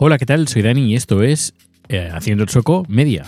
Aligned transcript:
Hola, 0.00 0.16
¿qué 0.16 0.26
tal? 0.26 0.46
Soy 0.46 0.62
Dani 0.62 0.92
y 0.92 0.94
esto 0.94 1.24
es 1.24 1.54
eh, 1.88 2.08
Haciendo 2.12 2.44
el 2.44 2.50
Soco 2.50 2.84
Media, 2.88 3.26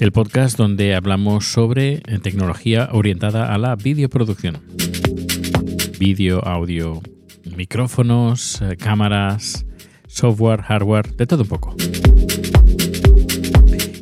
el 0.00 0.12
podcast 0.12 0.56
donde 0.56 0.94
hablamos 0.94 1.44
sobre 1.44 1.96
eh, 2.06 2.18
tecnología 2.22 2.88
orientada 2.90 3.52
a 3.52 3.58
la 3.58 3.76
videoproducción. 3.76 4.62
Vídeo, 5.98 6.42
audio, 6.42 7.02
micrófonos, 7.54 8.62
eh, 8.62 8.78
cámaras, 8.78 9.66
software, 10.06 10.62
hardware, 10.62 11.14
de 11.14 11.26
todo 11.26 11.42
un 11.42 11.48
poco. 11.50 11.76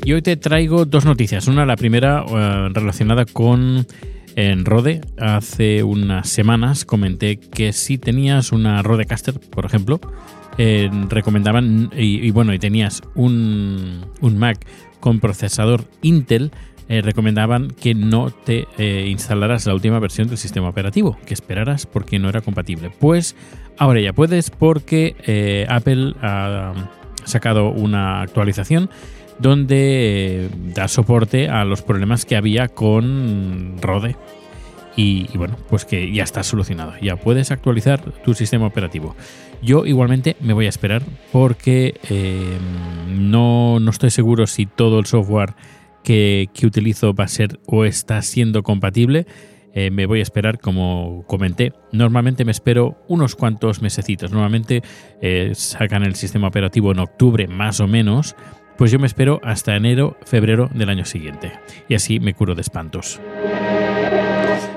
Y 0.05 0.13
hoy 0.13 0.23
te 0.23 0.37
traigo 0.37 0.85
dos 0.85 1.05
noticias. 1.05 1.49
Una, 1.49 1.67
la 1.67 1.75
primera 1.75 2.25
relacionada 2.69 3.25
con 3.25 3.89
Rode. 4.37 5.01
Hace 5.19 5.83
unas 5.83 6.29
semanas 6.29 6.85
comenté 6.85 7.41
que 7.41 7.73
si 7.73 7.99
tenías 7.99 8.53
una 8.53 8.81
Rodecaster, 8.83 9.41
por 9.41 9.67
ejemplo, 9.67 9.99
eh, 10.59 10.91
recomendaban, 11.09 11.91
y, 11.97 12.31
bueno, 12.31 12.55
y 12.55 12.59
tenías 12.59 13.03
un, 13.15 14.05
Mac 14.21 14.67
con 15.01 15.21
procesador 15.21 15.85
Intel, 16.03 16.51
eh, 16.89 17.03
recomendaban 17.03 17.69
que 17.71 17.95
no 17.95 18.31
te 18.31 18.67
eh, 18.79 19.07
instalaras 19.09 19.67
la 19.67 19.75
última 19.75 19.99
versión 19.99 20.29
del 20.29 20.39
sistema 20.39 20.69
operativo, 20.69 21.19
que 21.27 21.35
esperaras 21.35 21.87
porque 21.87 22.19
no 22.19 22.29
era 22.29 22.41
compatible. 22.41 22.91
Pues 22.99 23.37
ahora 23.77 24.01
ya 24.01 24.13
puedes 24.13 24.51
porque 24.51 25.67
Apple 25.69 26.15
ha 26.23 26.73
sacado 27.25 27.71
una 27.71 28.23
actualización 28.23 28.89
donde 29.39 30.49
da 30.75 30.89
soporte 30.89 31.49
a 31.49 31.65
los 31.65 31.83
problemas 31.83 32.25
que 32.25 32.37
había 32.37 32.69
con 32.69 33.77
Rode. 33.83 34.17
Y, 34.97 35.29
bueno, 35.37 35.57
pues 35.69 35.85
que 35.85 36.11
ya 36.11 36.25
está 36.25 36.43
solucionado. 36.43 36.95
Ya 37.03 37.17
puedes 37.17 37.51
actualizar 37.51 38.01
tu 38.01 38.33
sistema 38.33 38.67
operativo. 38.67 39.15
Yo 39.63 39.85
igualmente 39.85 40.37
me 40.41 40.55
voy 40.55 40.67
a 40.67 40.71
esperar 40.71 41.03
porque 41.33 42.01
eh, 42.09 42.57
no, 43.11 43.79
estoy 43.91 44.11
seguro 44.11 44.47
si 44.47 44.65
todo 44.65 44.99
el 44.99 45.05
software 45.05 45.55
que, 46.03 46.49
utilizo 46.65 47.13
va 47.13 47.25
a 47.25 47.29
ser 47.29 47.61
o 47.67 47.85
está 47.85 48.23
siendo 48.23 48.63
compatible. 48.63 49.27
Eh, 49.75 49.91
me 49.91 50.07
voy 50.07 50.21
a 50.21 50.23
esperar, 50.23 50.59
como 50.59 51.25
comenté. 51.27 51.75
Normalmente 51.93 52.47
me 52.47 52.53
espero 52.53 52.97
unos 53.07 53.37
cuantos 53.37 53.83
mesecitos. 53.83 54.33
Normalmente 54.33 54.83
eh, 55.21 55.53
sacan 55.55 56.05
el 56.05 56.15
sistema 56.15 56.49
operativo 56.49 56.93
en 56.93 57.01
octubre 57.01 57.47
más 57.47 57.81
o 57.81 57.87
menos. 57.87 58.35
Pues 58.79 58.91
yo 58.91 58.99
me 58.99 59.07
espero 59.07 59.41
hasta 59.45 59.77
enero, 59.77 60.17
febrero 60.25 60.71
del 60.73 60.89
año 60.89 61.05
siguiente. 61.05 61.53
Y 61.89 61.95
así 61.95 62.19
me 62.19 62.33
curo 62.33 62.55
de 62.55 62.63
espantos. 62.63 63.21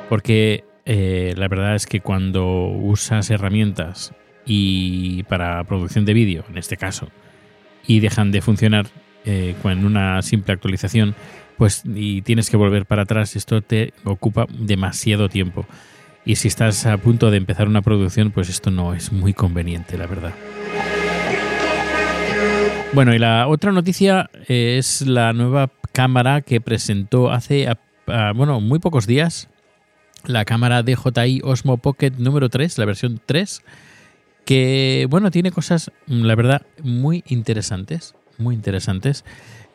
Porque 0.10 0.66
eh, 0.86 1.36
la 1.38 1.48
verdad 1.48 1.76
es 1.76 1.86
que 1.86 2.02
cuando 2.02 2.68
usas 2.68 3.30
herramientas 3.30 4.12
y 4.44 5.22
para 5.24 5.64
producción 5.64 6.04
de 6.04 6.14
vídeo, 6.14 6.44
en 6.50 6.58
este 6.58 6.78
caso, 6.78 7.10
y 7.86 8.00
dejan 8.00 8.32
de 8.32 8.42
funcionar 8.42 8.88
eh, 9.24 9.54
con 9.62 9.86
una 9.86 10.20
simple 10.24 10.54
actualización, 10.54 11.14
pues 11.58 11.84
y 11.86 12.24
tienes 12.24 12.50
que 12.50 12.58
volver 12.58 12.88
para 12.88 13.04
atrás, 13.04 13.36
esto 13.36 13.62
te 13.62 13.94
ocupa 14.04 14.48
demasiado 14.50 15.30
tiempo. 15.30 15.68
Y 16.26 16.38
si 16.38 16.48
estás 16.48 16.88
a 16.88 16.98
punto 16.98 17.30
de 17.30 17.38
empezar 17.38 17.68
una 17.68 17.84
producción, 17.84 18.32
pues 18.32 18.50
esto 18.50 18.72
no 18.72 18.96
es 18.96 19.12
muy 19.12 19.34
conveniente, 19.34 19.96
la 19.96 20.08
verdad. 20.08 20.34
Bueno, 22.94 23.14
y 23.14 23.20
la 23.20 23.48
otra 23.48 23.72
noticia 23.72 24.32
es 24.48 25.02
la 25.02 25.34
nueva 25.34 25.70
cámara 25.92 26.42
que 26.42 26.62
presentó 26.62 27.32
hace, 27.32 27.68
bueno, 28.34 28.60
muy 28.60 28.80
pocos 28.80 29.06
días 29.06 29.50
la 30.26 30.46
cámara 30.46 30.84
DJI 30.84 31.42
Osmo 31.44 31.78
Pocket 31.78 32.12
número 32.18 32.50
3, 32.50 32.78
la 32.78 32.86
versión 32.86 33.22
3, 33.26 33.64
que 34.46 35.08
bueno, 35.10 35.32
tiene 35.32 35.52
cosas, 35.52 35.92
la 36.08 36.36
verdad, 36.36 36.64
muy 36.84 37.24
interesantes, 37.28 38.16
muy 38.38 38.56
interesantes. 38.56 39.26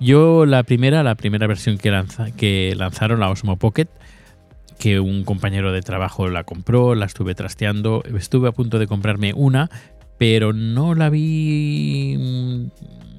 Yo 0.00 0.46
la 0.46 0.62
primera, 0.64 1.02
la 1.02 1.14
primera 1.14 1.46
versión 1.46 1.78
que, 1.78 2.02
que 2.36 2.74
lanzaron, 2.76 3.20
la 3.20 3.30
Osmo 3.30 3.56
Pocket, 3.56 3.88
que 4.78 5.00
un 5.00 5.24
compañero 5.24 5.72
de 5.72 5.82
trabajo 5.82 6.28
la 6.28 6.44
compró, 6.44 6.94
la 6.94 7.06
estuve 7.06 7.34
trasteando, 7.34 8.02
estuve 8.16 8.48
a 8.48 8.52
punto 8.52 8.78
de 8.78 8.86
comprarme 8.86 9.32
una, 9.34 9.70
pero 10.18 10.52
no 10.52 10.94
la 10.94 11.10
vi 11.10 12.70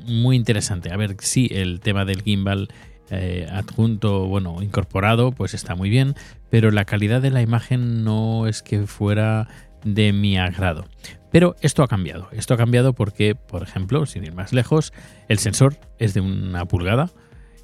muy 0.07 0.35
interesante. 0.35 0.91
A 0.91 0.97
ver, 0.97 1.15
sí, 1.19 1.49
el 1.51 1.79
tema 1.79 2.05
del 2.05 2.21
gimbal 2.21 2.69
eh, 3.09 3.47
adjunto, 3.51 4.27
bueno, 4.27 4.61
incorporado, 4.61 5.31
pues 5.31 5.53
está 5.53 5.75
muy 5.75 5.89
bien, 5.89 6.15
pero 6.49 6.71
la 6.71 6.85
calidad 6.85 7.21
de 7.21 7.31
la 7.31 7.41
imagen 7.41 8.03
no 8.03 8.47
es 8.47 8.63
que 8.63 8.87
fuera 8.87 9.47
de 9.83 10.13
mi 10.13 10.37
agrado. 10.37 10.85
Pero 11.31 11.55
esto 11.61 11.83
ha 11.83 11.87
cambiado. 11.87 12.29
Esto 12.31 12.53
ha 12.53 12.57
cambiado 12.57 12.93
porque, 12.93 13.35
por 13.35 13.61
ejemplo, 13.61 14.05
sin 14.05 14.23
ir 14.23 14.33
más 14.33 14.53
lejos, 14.53 14.93
el 15.27 15.37
sensor 15.37 15.77
es 15.99 16.13
de 16.13 16.21
una 16.21 16.65
pulgada. 16.65 17.11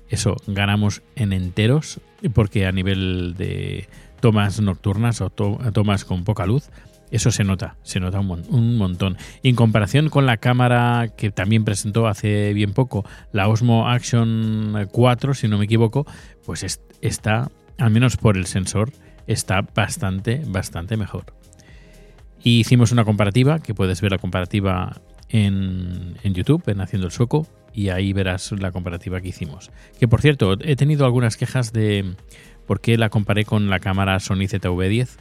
Eso 0.10 0.36
ganamos 0.46 1.02
en 1.16 1.32
enteros 1.32 2.02
porque 2.34 2.66
a 2.66 2.72
nivel 2.72 3.36
de 3.38 3.88
tomas 4.20 4.60
nocturnas 4.60 5.22
o 5.22 5.30
tomas 5.30 6.06
con 6.06 6.24
poca 6.24 6.46
luz, 6.46 6.70
eso 7.12 7.30
se 7.32 7.44
nota, 7.44 7.76
se 7.84 8.00
nota 8.00 8.20
un, 8.20 8.78
montón. 8.78 9.18
en 9.44 9.56
comparación 9.56 10.10
con 10.10 10.26
la 10.26 10.38
cámara 10.38 11.10
que 11.16 11.30
también 11.30 11.66
presentó 11.66 12.08
hace 12.08 12.54
bien 12.54 12.74
poco, 12.74 13.06
la 13.34 13.48
Osmo 13.50 13.90
Action 13.90 14.88
4, 14.92 15.34
si 15.34 15.48
no 15.48 15.58
me 15.58 15.66
equivoco, 15.66 16.06
pues 16.46 16.80
está, 17.02 17.52
al 17.78 17.92
menos 17.92 18.18
por 18.18 18.38
el 18.38 18.46
sensor, 18.46 18.92
está 19.28 19.62
bastante, 19.62 20.42
bastante 20.48 20.96
mejor. 20.98 21.26
Y 22.44 22.62
hicimos 22.62 22.92
una 22.92 23.04
comparativa, 23.06 23.60
que 23.60 23.76
puedes 23.76 24.02
ver 24.02 24.12
la 24.12 24.18
comparativa 24.18 25.02
en, 25.30 26.16
en, 26.24 26.34
YouTube, 26.34 26.64
en 26.68 26.82
Haciendo 26.82 27.08
el 27.08 27.14
Sueco, 27.14 27.46
y 27.74 27.90
ahí 27.90 28.14
verás 28.14 28.52
la 28.54 28.72
comparativa 28.72 29.22
que 29.22 29.28
hicimos. 29.28 29.70
Que 30.00 30.08
por 30.08 30.22
cierto, 30.22 30.56
he 30.62 30.76
tenido 30.76 31.06
algunas 31.06 31.38
quejas 31.38 31.72
de 31.74 32.16
por 32.66 32.80
qué 32.82 32.98
la 32.98 33.10
comparé 33.10 33.46
con 33.46 33.70
la 33.70 33.80
cámara 33.80 34.20
Sony 34.20 34.48
ZV-10 34.48 35.18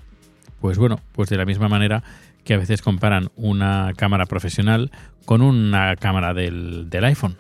pues 0.61 0.79
bueno, 0.79 1.01
pues 1.13 1.29
de 1.29 1.37
la 1.37 1.45
misma 1.45 1.69
manera 1.69 2.03
que 2.45 2.55
a 2.55 2.59
veces 2.59 2.83
comparan 2.83 3.31
una 3.37 3.93
cámara 3.97 4.27
profesional 4.27 4.91
con 5.25 5.43
una 5.43 5.97
cámara 5.97 6.35
del, 6.35 6.89
iPhone. 6.93 7.37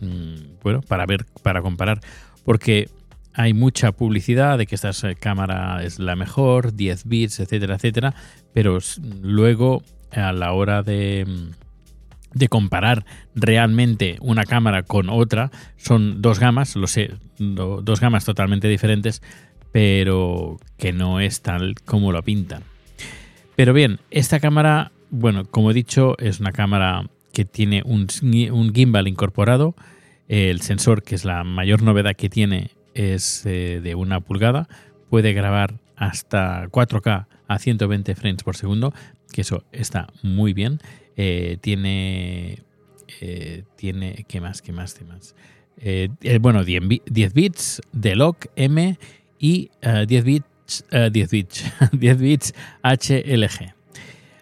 Mm, 0.00 0.60
bueno, 0.62 0.80
para 0.82 1.06
ver, 1.06 1.26
para 1.42 1.62
comparar. 1.62 2.00
Porque 2.44 2.88
hay 3.32 3.52
mucha 3.52 3.92
publicidad 3.92 4.58
de 4.58 4.66
que 4.66 4.74
esta 4.74 4.92
cámara 5.18 5.82
es 5.82 5.98
la 5.98 6.16
mejor, 6.16 6.74
10 6.74 7.04
bits, 7.06 7.40
etcétera, 7.40 7.74
etcétera. 7.76 8.14
Pero 8.52 8.78
luego, 9.22 9.82
a 10.12 10.32
la 10.32 10.52
hora 10.52 10.82
de, 10.82 11.26
de 12.32 12.48
comparar 12.48 13.04
realmente 13.34 14.18
una 14.20 14.44
cámara 14.44 14.82
con 14.82 15.08
otra, 15.08 15.50
son 15.76 16.22
dos 16.22 16.38
gamas, 16.38 16.76
lo 16.76 16.86
sé, 16.86 17.14
dos 17.38 18.00
gamas 18.00 18.24
totalmente 18.24 18.68
diferentes, 18.68 19.22
pero 19.74 20.60
que 20.78 20.92
no 20.92 21.18
es 21.18 21.42
tal 21.42 21.74
como 21.84 22.12
lo 22.12 22.22
pintan. 22.22 22.62
Pero 23.56 23.72
bien, 23.72 23.98
esta 24.12 24.38
cámara, 24.38 24.92
bueno, 25.10 25.46
como 25.46 25.72
he 25.72 25.74
dicho, 25.74 26.16
es 26.18 26.38
una 26.38 26.52
cámara 26.52 27.10
que 27.32 27.44
tiene 27.44 27.82
un, 27.84 28.06
gimbal 28.72 29.08
incorporado. 29.08 29.74
El 30.28 30.60
sensor, 30.60 31.02
que 31.02 31.16
es 31.16 31.24
la 31.24 31.42
mayor 31.42 31.82
novedad 31.82 32.14
que 32.14 32.28
tiene, 32.28 32.70
es 32.94 33.44
eh, 33.46 33.80
de 33.82 33.96
una 33.96 34.20
pulgada. 34.20 34.68
Puede 35.10 35.32
grabar 35.32 35.80
hasta 35.96 36.68
4K 36.68 37.26
a 37.48 37.58
120 37.58 38.14
frames 38.14 38.44
por 38.44 38.54
segundo, 38.54 38.94
que 39.32 39.40
eso 39.40 39.64
está 39.72 40.06
muy 40.22 40.52
bien. 40.52 40.78
Eh, 41.16 41.58
tiene, 41.60 42.60
eh, 43.20 43.64
tiene, 43.74 44.24
¿qué 44.28 44.40
más? 44.40 44.62
¿Qué 44.62 44.70
más? 44.70 44.94
¿Qué 44.94 45.04
más? 45.04 45.34
bueno, 46.40 46.64
10, 46.64 47.34
bits 47.34 47.82
de 47.92 48.14
lock 48.14 48.46
M 48.54 48.96
y 49.44 49.70
10 49.82 50.24
bits 50.24 50.46
10 50.90 51.30
bits, 51.30 51.64
10 51.92 52.18
bits 52.18 52.54
HLG. 52.82 53.74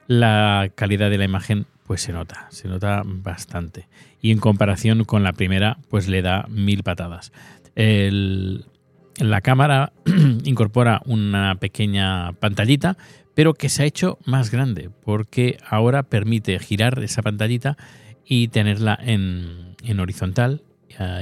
La 0.07 0.71
calidad 0.77 1.11
de 1.11 1.19
la 1.19 1.25
imagen 1.25 1.67
pues 1.85 2.03
se 2.03 2.13
nota, 2.13 2.47
se 2.51 2.69
nota 2.69 3.03
bastante. 3.05 3.89
Y 4.21 4.31
en 4.31 4.39
comparación 4.39 5.03
con 5.05 5.25
la 5.25 5.33
primera, 5.33 5.79
pues 5.91 6.07
le 6.07 6.23
da 6.23 6.47
mil 6.49 6.85
patadas. 6.85 7.33
la 7.75 9.41
cámara 9.41 9.93
incorpora 10.45 11.03
una 11.05 11.57
pequeña 11.57 12.33
pantallita, 12.35 12.97
pero 13.35 13.55
que 13.55 13.69
se 13.69 13.83
ha 13.83 13.87
hecho 13.87 14.19
más 14.25 14.53
grande, 14.53 14.89
porque 15.05 15.59
ahora 15.69 16.05
permite 16.05 16.57
girar 16.61 17.03
esa 17.03 17.23
pantallita 17.23 17.77
y 18.25 18.49
tenerla 18.49 18.97
en, 19.03 19.75
horizontal. 19.99 20.63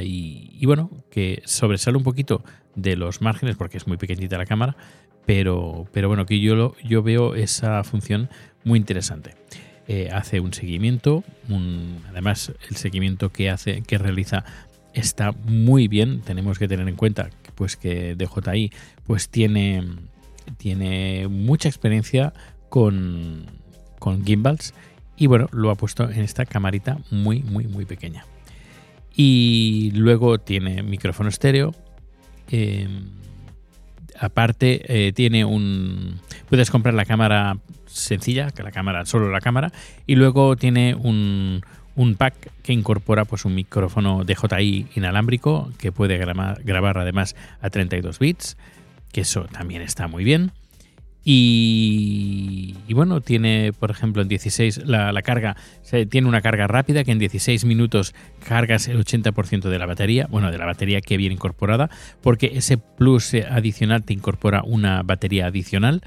y, 0.04 0.50
y, 0.52 0.66
bueno, 0.66 0.90
que 1.10 1.40
sobresale 1.46 1.96
un 1.96 2.04
poquito 2.04 2.44
de 2.74 2.96
los 2.96 3.20
márgenes, 3.20 3.56
porque 3.56 3.76
es 3.76 3.86
muy 3.86 3.96
pequeñita 3.96 4.38
la 4.38 4.46
cámara, 4.46 4.76
pero, 5.26 5.86
pero 5.92 6.08
bueno, 6.08 6.26
que 6.26 6.40
yo, 6.40 6.74
yo 6.82 7.02
veo 7.02 7.34
esa 7.34 7.84
función 7.84 8.28
muy 8.64 8.78
interesante. 8.78 9.34
Eh, 9.88 10.08
hace 10.12 10.38
un 10.40 10.52
seguimiento, 10.52 11.24
además 12.08 12.52
el 12.68 12.76
seguimiento 12.76 13.30
que 13.30 13.50
hace, 13.50 13.82
que 13.82 13.98
realiza 13.98 14.44
está 14.94 15.32
muy 15.32 15.88
bien. 15.88 16.20
Tenemos 16.20 16.58
que 16.58 16.68
tener 16.68 16.88
en 16.88 16.96
cuenta 16.96 17.30
pues 17.54 17.76
que 17.76 18.14
DJI 18.14 18.72
pues 19.04 19.28
tiene, 19.28 19.84
tiene 20.58 21.28
mucha 21.28 21.68
experiencia 21.68 22.32
con, 22.68 23.46
con 23.98 24.24
gimbals 24.24 24.74
Y 25.16 25.26
bueno, 25.26 25.48
lo 25.52 25.70
ha 25.70 25.74
puesto 25.74 26.08
en 26.08 26.20
esta 26.20 26.46
camarita 26.46 26.98
muy, 27.10 27.42
muy, 27.42 27.66
muy 27.66 27.84
pequeña. 27.84 28.24
Y 29.14 29.90
luego 29.94 30.38
tiene 30.38 30.82
micrófono 30.82 31.28
estéreo. 31.28 31.74
Em, 32.50 33.10
aparte, 34.18 34.82
eh, 35.08 35.12
tiene 35.12 35.44
un. 35.44 36.20
Puedes 36.48 36.70
comprar 36.70 36.94
la 36.94 37.04
cámara 37.04 37.58
sencilla, 37.86 38.50
que 38.50 38.62
la 38.62 38.72
cámara, 38.72 39.06
solo 39.06 39.30
la 39.30 39.40
cámara. 39.40 39.72
Y 40.06 40.16
luego 40.16 40.56
tiene 40.56 40.94
un, 40.94 41.62
un 41.96 42.14
pack 42.14 42.50
que 42.62 42.72
incorpora 42.72 43.24
pues 43.24 43.44
un 43.44 43.54
micrófono 43.54 44.24
DJI 44.24 44.88
inalámbrico 44.94 45.70
que 45.78 45.92
puede 45.92 46.16
grabar, 46.18 46.62
grabar 46.62 46.98
además 46.98 47.36
a 47.60 47.70
32 47.70 48.18
bits, 48.18 48.56
que 49.12 49.22
eso 49.22 49.44
también 49.44 49.82
está 49.82 50.08
muy 50.08 50.24
bien. 50.24 50.52
Y, 51.22 52.74
bueno, 52.94 53.20
tiene, 53.20 53.72
por 53.78 53.90
ejemplo, 53.90 54.22
en 54.22 54.28
16 54.28 54.86
la, 54.86 55.12
carga, 55.22 55.56
tiene 56.08 56.26
una 56.26 56.40
carga 56.40 56.66
rápida 56.66 57.04
que 57.04 57.12
en 57.12 57.18
16 57.18 57.64
minutos 57.66 58.14
cargas 58.46 58.88
el 58.88 59.04
80% 59.04 59.68
de 59.68 59.78
la 59.78 59.86
batería, 59.86 60.26
bueno, 60.30 60.50
de 60.50 60.58
la 60.58 60.66
batería 60.66 61.00
que 61.00 61.16
viene 61.18 61.34
incorporada, 61.34 61.90
porque 62.22 62.52
ese 62.54 62.78
plus 62.78 63.34
adicional 63.34 64.02
te 64.02 64.14
incorpora 64.14 64.62
una 64.64 65.02
batería 65.02 65.46
adicional 65.46 66.02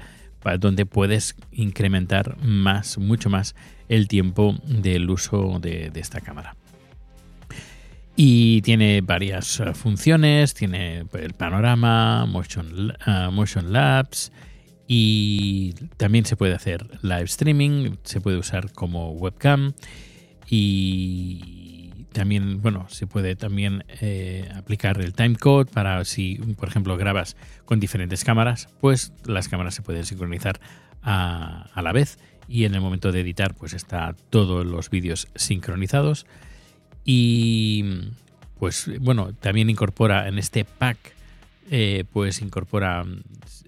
donde 0.58 0.86
puedes 0.86 1.36
incrementar 1.52 2.36
más, 2.42 2.98
mucho 2.98 3.30
más 3.30 3.54
el 3.88 4.08
tiempo 4.08 4.56
del 4.66 5.08
uso 5.10 5.58
de, 5.60 5.90
esta 5.94 6.20
cámara. 6.20 6.54
Y 8.16 8.62
tiene 8.62 9.00
varias 9.00 9.58
eh, 9.58 9.74
funciones, 9.74 10.54
tiene 10.54 11.04
el 11.14 11.32
panorama, 11.32 12.26
motion, 12.26 12.92
uh, 13.06 13.32
motion 13.32 13.72
labs, 13.72 14.30
y 14.86 15.72
también 15.96 16.26
se 16.26 16.36
puede 16.36 16.54
hacer 16.54 16.86
live 17.02 17.24
streaming, 17.24 17.96
se 18.02 18.20
puede 18.20 18.36
usar 18.36 18.72
como 18.72 19.12
webcam. 19.12 19.72
Y 20.48 22.06
también, 22.12 22.60
bueno, 22.60 22.86
se 22.90 23.06
puede 23.06 23.34
también 23.34 23.84
eh, 24.00 24.48
aplicar 24.54 25.00
el 25.00 25.14
timecode 25.14 25.70
para 25.70 26.04
si, 26.04 26.36
por 26.58 26.68
ejemplo, 26.68 26.96
grabas 26.96 27.36
con 27.64 27.80
diferentes 27.80 28.24
cámaras, 28.24 28.68
pues 28.80 29.12
las 29.24 29.48
cámaras 29.48 29.74
se 29.74 29.82
pueden 29.82 30.04
sincronizar 30.04 30.60
a, 31.02 31.70
a 31.72 31.82
la 31.82 31.92
vez. 31.92 32.18
Y 32.46 32.64
en 32.66 32.74
el 32.74 32.82
momento 32.82 33.10
de 33.10 33.20
editar 33.20 33.54
pues 33.54 33.72
está 33.72 34.14
todos 34.28 34.66
los 34.66 34.90
vídeos 34.90 35.28
sincronizados. 35.34 36.26
Y 37.06 38.02
pues 38.58 38.90
bueno, 39.00 39.32
también 39.32 39.70
incorpora 39.70 40.28
en 40.28 40.38
este 40.38 40.66
pack 40.66 40.98
eh, 41.70 42.04
pues 42.12 42.42
incorpora 42.42 43.04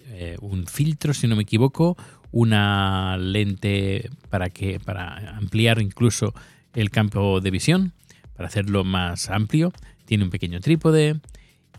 eh, 0.09 0.37
un 0.41 0.67
filtro, 0.67 1.15
si 1.15 1.27
no 1.27 1.37
me 1.37 1.43
equivoco, 1.43 1.97
una 2.33 3.17
lente 3.17 4.11
para 4.29 4.51
que 4.51 4.81
para 4.81 5.37
ampliar 5.37 5.81
incluso 5.81 6.35
el 6.75 6.91
campo 6.91 7.41
de 7.41 7.51
visión, 7.51 7.93
para 8.35 8.49
hacerlo 8.49 8.85
más 8.85 9.31
amplio. 9.31 9.73
Tiene 10.05 10.25
un 10.25 10.31
pequeño 10.31 10.61
trípode 10.61 11.21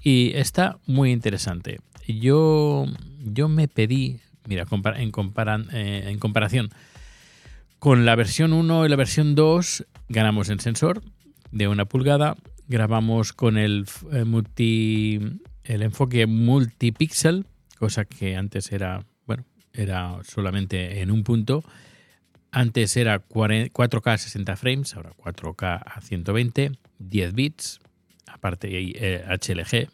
y 0.01 0.31
está 0.35 0.79
muy 0.85 1.11
interesante. 1.11 1.79
Yo, 2.07 2.85
yo 3.23 3.49
me 3.49 3.67
pedí, 3.67 4.19
mira, 4.45 4.65
en, 4.95 5.11
eh, 5.73 6.09
en 6.09 6.19
comparación 6.19 6.69
con 7.79 8.05
la 8.05 8.15
versión 8.15 8.53
1 8.53 8.85
y 8.85 8.89
la 8.89 8.95
versión 8.95 9.35
2, 9.35 9.85
ganamos 10.09 10.49
en 10.49 10.59
sensor 10.59 11.03
de 11.51 11.67
una 11.67 11.85
pulgada, 11.85 12.35
grabamos 12.67 13.33
con 13.33 13.57
el 13.57 13.85
multi 14.25 15.39
el 15.67 15.81
enfoque 15.81 16.25
multipixel, 16.25 17.45
cosa 17.77 18.05
que 18.05 18.35
antes 18.35 18.71
era, 18.71 19.05
bueno, 19.25 19.45
era 19.73 20.17
solamente 20.23 21.01
en 21.01 21.11
un 21.11 21.23
punto. 21.23 21.63
Antes 22.51 22.95
era 22.95 23.27
4K 23.27 24.13
a 24.13 24.17
60 24.17 24.55
frames, 24.55 24.95
ahora 24.95 25.11
4K 25.17 25.81
a 25.85 26.01
120, 26.01 26.71
10 26.99 27.33
bits, 27.33 27.79
aparte 28.25 28.67
HLG. 28.69 29.89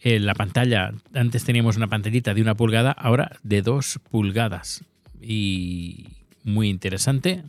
En 0.00 0.12
eh, 0.14 0.20
la 0.20 0.34
pantalla, 0.34 0.92
antes 1.12 1.44
teníamos 1.44 1.76
una 1.76 1.88
pantallita 1.88 2.32
de 2.32 2.40
una 2.40 2.54
pulgada, 2.54 2.92
ahora 2.92 3.36
de 3.42 3.62
dos 3.62 4.00
pulgadas. 4.10 4.84
Y 5.20 6.06
muy 6.44 6.68
interesante. 6.68 7.42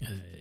Eh, 0.00 0.31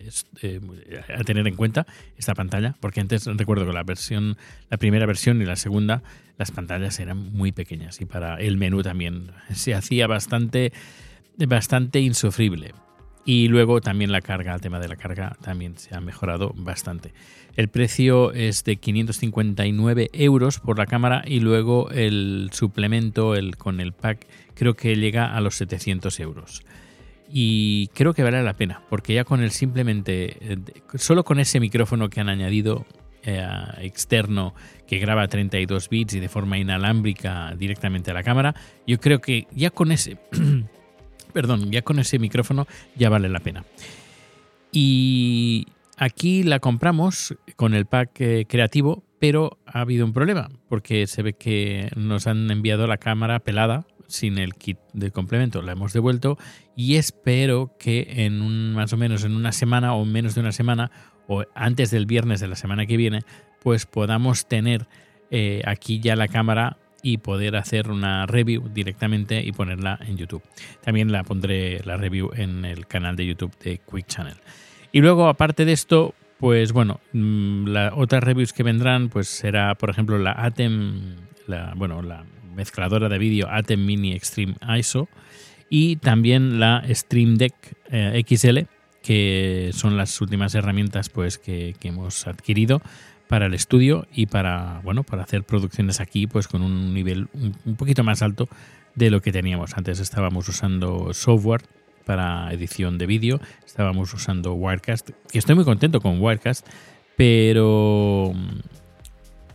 a 1.15 1.23
tener 1.23 1.47
en 1.47 1.55
cuenta 1.55 1.85
esta 2.17 2.33
pantalla, 2.33 2.75
porque 2.79 3.01
antes 3.01 3.25
recuerdo 3.25 3.65
que 3.65 3.73
la 3.73 3.83
versión, 3.83 4.37
la 4.69 4.77
primera 4.77 5.05
versión 5.05 5.41
y 5.41 5.45
la 5.45 5.55
segunda, 5.55 6.03
las 6.37 6.51
pantallas 6.51 6.99
eran 6.99 7.31
muy 7.33 7.51
pequeñas 7.51 8.01
y 8.01 8.05
para 8.05 8.39
el 8.39 8.57
menú 8.57 8.81
también 8.83 9.31
se 9.53 9.73
hacía 9.73 10.07
bastante, 10.07 10.73
bastante 11.37 11.99
insufrible. 11.99 12.73
Y 13.23 13.49
luego 13.49 13.81
también 13.81 14.11
la 14.11 14.21
carga, 14.21 14.55
el 14.55 14.61
tema 14.61 14.79
de 14.79 14.87
la 14.87 14.95
carga 14.95 15.37
también 15.41 15.77
se 15.77 15.95
ha 15.95 16.01
mejorado 16.01 16.53
bastante. 16.55 17.13
El 17.55 17.67
precio 17.67 18.31
es 18.33 18.63
de 18.63 18.77
559 18.77 20.09
euros 20.13 20.59
por 20.59 20.79
la 20.79 20.87
cámara 20.87 21.23
y 21.27 21.39
luego 21.39 21.91
el 21.91 22.49
suplemento 22.51 23.35
el, 23.35 23.57
con 23.57 23.79
el 23.79 23.93
pack 23.93 24.25
creo 24.55 24.73
que 24.73 24.95
llega 24.95 25.35
a 25.35 25.41
los 25.41 25.55
700 25.55 26.19
euros 26.19 26.63
y 27.31 27.87
creo 27.93 28.13
que 28.13 28.23
vale 28.23 28.43
la 28.43 28.53
pena, 28.53 28.81
porque 28.89 29.13
ya 29.13 29.23
con 29.23 29.41
el 29.41 29.51
simplemente, 29.51 30.53
eh, 30.53 30.57
solo 30.95 31.23
con 31.23 31.39
ese 31.39 31.59
micrófono 31.59 32.09
que 32.09 32.19
han 32.19 32.29
añadido 32.29 32.85
eh, 33.23 33.47
externo 33.79 34.53
que 34.87 34.99
graba 34.99 35.27
32 35.27 35.89
bits 35.89 36.15
y 36.15 36.19
de 36.19 36.27
forma 36.27 36.57
inalámbrica 36.57 37.55
directamente 37.55 38.11
a 38.11 38.13
la 38.13 38.23
cámara, 38.23 38.55
yo 38.85 38.99
creo 38.99 39.21
que 39.21 39.47
ya 39.51 39.69
con 39.69 39.91
ese, 39.91 40.17
perdón, 41.33 41.71
ya 41.71 41.83
con 41.83 41.99
ese 41.99 42.19
micrófono 42.19 42.67
ya 42.95 43.09
vale 43.09 43.29
la 43.29 43.39
pena. 43.39 43.63
Y 44.71 45.67
aquí 45.97 46.43
la 46.43 46.59
compramos 46.59 47.35
con 47.55 47.73
el 47.73 47.85
pack 47.85 48.21
eh, 48.21 48.45
creativo, 48.47 49.03
pero 49.19 49.59
ha 49.65 49.81
habido 49.81 50.05
un 50.05 50.13
problema, 50.13 50.49
porque 50.67 51.05
se 51.07 51.21
ve 51.21 51.33
que 51.33 51.91
nos 51.95 52.27
han 52.27 52.49
enviado 52.49 52.87
la 52.87 52.97
cámara 52.97 53.39
pelada 53.39 53.85
sin 54.11 54.37
el 54.37 54.55
kit 54.55 54.77
de 54.93 55.11
complemento. 55.11 55.61
La 55.61 55.73
hemos 55.73 55.93
devuelto 55.93 56.37
y 56.75 56.95
espero 56.95 57.75
que 57.79 58.25
en 58.25 58.41
un, 58.41 58.73
más 58.73 58.93
o 58.93 58.97
menos 58.97 59.23
en 59.23 59.35
una 59.35 59.51
semana 59.51 59.93
o 59.93 60.05
menos 60.05 60.35
de 60.35 60.41
una 60.41 60.51
semana 60.51 60.91
o 61.27 61.43
antes 61.55 61.91
del 61.91 62.05
viernes 62.05 62.39
de 62.39 62.47
la 62.47 62.55
semana 62.55 62.85
que 62.85 62.97
viene, 62.97 63.21
pues 63.61 63.85
podamos 63.85 64.47
tener 64.47 64.87
eh, 65.29 65.61
aquí 65.65 65.99
ya 65.99 66.15
la 66.15 66.27
cámara 66.27 66.77
y 67.03 67.17
poder 67.17 67.55
hacer 67.55 67.89
una 67.89 68.25
review 68.25 68.69
directamente 68.69 69.41
y 69.43 69.51
ponerla 69.51 69.99
en 70.01 70.17
YouTube. 70.17 70.43
También 70.81 71.11
la 71.11 71.23
pondré 71.23 71.81
la 71.83 71.97
review 71.97 72.31
en 72.35 72.65
el 72.65 72.87
canal 72.87 73.15
de 73.15 73.25
YouTube 73.25 73.57
de 73.59 73.79
Quick 73.79 74.07
Channel. 74.07 74.37
Y 74.91 75.01
luego, 75.01 75.27
aparte 75.27 75.65
de 75.65 75.71
esto, 75.71 76.13
pues 76.37 76.73
bueno, 76.73 76.99
mm, 77.13 77.67
las 77.67 77.93
otras 77.95 78.23
reviews 78.23 78.53
que 78.53 78.63
vendrán, 78.63 79.09
pues 79.09 79.27
será, 79.27 79.75
por 79.75 79.89
ejemplo, 79.89 80.17
la 80.17 80.33
ATEM, 80.37 81.15
la, 81.47 81.73
bueno, 81.75 82.01
la 82.01 82.25
mezcladora 82.55 83.09
de 83.09 83.17
vídeo 83.17 83.47
ATEM 83.49 83.85
Mini 83.85 84.13
Extreme 84.13 84.55
ISO 84.77 85.07
y 85.73 85.95
también 85.95 86.59
la 86.59 86.83
Stream 86.89 87.37
Deck 87.37 87.53
eh, 87.89 88.21
XL, 88.27 88.67
que 89.01 89.71
son 89.73 89.95
las 89.95 90.19
últimas 90.19 90.53
herramientas 90.53 91.07
pues, 91.07 91.37
que, 91.37 91.75
hemos 91.83 92.27
adquirido 92.27 92.81
para 93.29 93.45
el 93.45 93.53
estudio 93.53 94.05
y 94.13 94.25
para, 94.25 94.81
bueno, 94.83 95.03
para 95.03 95.23
hacer 95.23 95.43
producciones 95.45 96.01
aquí 96.01 96.27
pues, 96.27 96.49
con 96.49 96.61
un 96.61 96.93
nivel 96.93 97.29
un, 97.33 97.75
poquito 97.77 98.03
más 98.03 98.21
alto 98.21 98.49
de 98.95 99.09
lo 99.09 99.21
que 99.21 99.31
teníamos. 99.31 99.77
Antes 99.77 100.01
estábamos 100.01 100.49
usando 100.49 101.13
software 101.13 101.61
para 102.05 102.51
edición 102.51 102.97
de 102.97 103.05
vídeo, 103.05 103.39
estábamos 103.65 104.13
usando 104.13 104.53
Wirecast, 104.53 105.11
que 105.31 105.39
estoy 105.39 105.55
muy 105.55 105.63
contento 105.63 106.01
con 106.01 106.21
Wirecast, 106.21 106.67
pero 107.15 108.33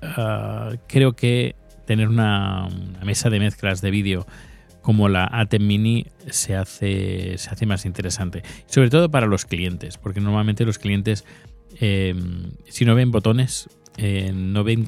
ah, 0.00 0.72
creo 0.86 1.12
que 1.12 1.56
tener 1.86 2.08
una, 2.08 2.68
mesa 3.04 3.30
de 3.30 3.40
mezclas 3.40 3.80
de 3.80 3.90
vídeo 3.90 4.26
como 4.82 5.08
la 5.08 5.28
ATEM 5.32 5.66
Mini 5.66 6.06
se 6.30 6.54
hace, 6.54 7.38
se 7.38 7.50
hace 7.50 7.66
más 7.66 7.86
interesante. 7.86 8.42
Sobre 8.66 8.90
todo 8.90 9.10
para 9.10 9.26
los 9.26 9.44
clientes, 9.44 9.98
porque 9.98 10.20
normalmente 10.20 10.64
los 10.64 10.78
clientes, 10.78 11.24
em, 11.80 12.52
si 12.68 12.84
no 12.84 12.94
ven 12.94 13.10
botones, 13.10 13.68
eh, 13.98 14.30
no 14.34 14.62
ven 14.62 14.86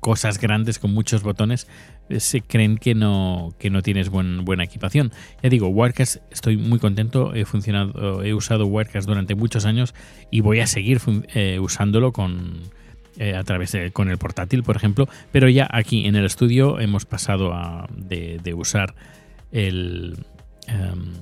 cosas 0.00 0.40
grandes 0.40 0.78
con 0.78 0.92
muchos 0.92 1.22
botones, 1.22 1.68
eh, 2.08 2.20
se 2.20 2.40
creen 2.40 2.78
que 2.78 2.94
no, 2.94 3.54
que 3.58 3.70
no 3.70 3.82
tienes 3.82 4.08
buena 4.08 4.64
equipación. 4.64 5.12
Ya 5.42 5.50
digo, 5.50 5.68
Wirecast 5.68 6.16
estoy 6.32 6.56
muy 6.56 6.78
contento, 6.78 7.34
he, 7.34 7.44
funcionado, 7.44 8.24
he 8.24 8.34
usado 8.34 8.66
Wirecast 8.66 9.06
durante 9.06 9.34
muchos 9.34 9.66
años 9.66 9.94
y 10.30 10.40
voy 10.40 10.60
a 10.60 10.66
seguir 10.66 11.00
eh, 11.34 11.58
usándolo 11.60 12.12
con 12.12 12.62
eh, 13.18 13.34
a 13.34 13.42
través 13.42 13.72
de, 13.72 13.90
con 13.90 14.08
el 14.08 14.18
portátil, 14.18 14.62
por 14.62 14.76
ejemplo, 14.76 15.08
pero 15.32 15.48
ya 15.48 15.68
aquí 15.70 16.06
en 16.06 16.14
el 16.14 16.24
estudio 16.24 16.78
hemos 16.78 17.04
pasado 17.04 17.52
a, 17.52 17.88
de, 17.90 18.54
usar 18.54 18.94
el 19.50 20.16
em, 20.68 21.12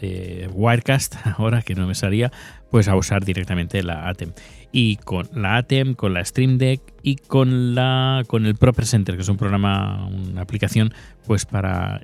de 0.00 0.48
Wirecast, 0.52 1.16
ahora 1.38 1.62
que 1.62 1.74
no 1.74 1.86
me 1.86 1.94
salía, 1.94 2.32
pues 2.70 2.88
a 2.88 2.96
usar 2.96 3.24
directamente 3.24 3.82
la 3.82 4.08
ATEM. 4.08 4.32
Y 4.72 4.96
con 4.96 5.28
la 5.34 5.56
ATEM, 5.56 5.94
con 5.94 6.14
la 6.14 6.24
Stream 6.24 6.56
Deck 6.56 6.80
y 7.02 7.16
con 7.16 7.74
la 7.74 8.24
con 8.26 8.46
el 8.46 8.54
Pro 8.54 8.72
Presenter, 8.72 9.16
que 9.16 9.22
es 9.22 9.28
un 9.28 9.36
programa, 9.36 10.06
una 10.06 10.42
aplicación, 10.42 10.94
pues 11.26 11.44
para, 11.44 12.02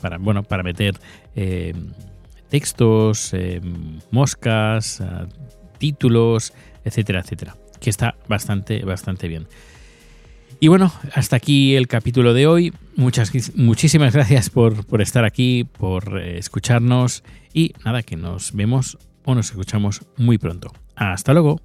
para 0.00 0.18
bueno, 0.18 0.44
para 0.44 0.62
meter 0.62 0.94
em, 1.34 1.92
textos, 2.48 3.34
eh, 3.34 3.60
moscas, 4.10 5.02
títulos, 5.78 6.52
etcétera, 6.84 7.20
etcétera. 7.20 7.56
Que 7.80 7.90
está 7.90 8.16
bastante, 8.28 8.84
bastante 8.84 9.28
bien. 9.28 9.46
Y 10.58 10.68
bueno, 10.68 10.92
hasta 11.14 11.36
aquí 11.36 11.76
el 11.76 11.86
capítulo 11.86 12.32
de 12.32 12.46
hoy. 12.46 12.72
Muchas, 12.96 13.30
muchísimas 13.56 14.14
gracias 14.14 14.48
por, 14.48 14.86
por 14.86 15.02
estar 15.02 15.24
aquí, 15.24 15.64
por 15.64 16.18
escucharnos 16.18 17.22
y 17.52 17.74
nada, 17.84 18.02
que 18.02 18.16
nos 18.16 18.52
vemos 18.52 18.98
o 19.24 19.34
nos 19.34 19.50
escuchamos 19.50 20.02
muy 20.16 20.38
pronto. 20.38 20.72
Hasta 20.94 21.34
luego. 21.34 21.60